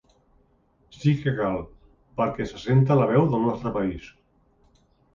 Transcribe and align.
Sí 1.01 1.13
que 1.25 1.33
cal, 1.41 1.61
perquè 2.23 2.49
se 2.55 2.65
senta 2.65 3.01
la 3.03 3.09
veu 3.15 3.31
del 3.37 3.49
nostre 3.49 3.79
país. 3.81 4.13